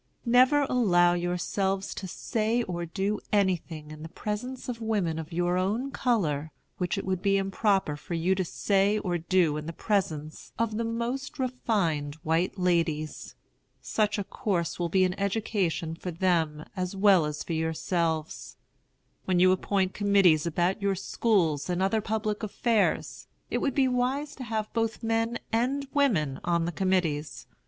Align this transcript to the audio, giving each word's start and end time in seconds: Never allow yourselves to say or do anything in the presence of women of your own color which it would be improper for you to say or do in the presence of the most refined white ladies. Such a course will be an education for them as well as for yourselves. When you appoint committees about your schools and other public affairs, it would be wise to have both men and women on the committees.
Never 0.25 0.63
allow 0.63 1.13
yourselves 1.13 1.93
to 1.93 2.07
say 2.07 2.63
or 2.63 2.87
do 2.87 3.19
anything 3.31 3.91
in 3.91 4.01
the 4.01 4.09
presence 4.09 4.67
of 4.67 4.81
women 4.81 5.19
of 5.19 5.31
your 5.31 5.59
own 5.59 5.91
color 5.91 6.51
which 6.79 6.97
it 6.97 7.05
would 7.05 7.21
be 7.21 7.37
improper 7.37 7.95
for 7.95 8.15
you 8.15 8.33
to 8.33 8.43
say 8.43 8.97
or 8.97 9.19
do 9.19 9.57
in 9.57 9.67
the 9.67 9.71
presence 9.73 10.53
of 10.57 10.77
the 10.77 10.83
most 10.83 11.37
refined 11.37 12.15
white 12.23 12.57
ladies. 12.57 13.35
Such 13.79 14.17
a 14.17 14.23
course 14.23 14.79
will 14.79 14.89
be 14.89 15.03
an 15.03 15.13
education 15.19 15.93
for 15.93 16.09
them 16.09 16.65
as 16.75 16.95
well 16.95 17.27
as 17.27 17.43
for 17.43 17.53
yourselves. 17.53 18.57
When 19.25 19.39
you 19.39 19.51
appoint 19.51 19.93
committees 19.93 20.47
about 20.47 20.81
your 20.81 20.95
schools 20.95 21.69
and 21.69 21.79
other 21.79 22.01
public 22.01 22.41
affairs, 22.41 23.27
it 23.51 23.59
would 23.59 23.75
be 23.75 23.87
wise 23.87 24.33
to 24.37 24.45
have 24.45 24.73
both 24.73 25.03
men 25.03 25.37
and 25.53 25.87
women 25.93 26.39
on 26.43 26.65
the 26.65 26.71
committees. 26.71 27.45